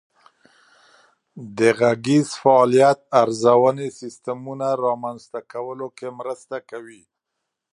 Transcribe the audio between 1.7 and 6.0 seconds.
غږیز فعالیت ارزونې سیسټمونه رامنځته کولو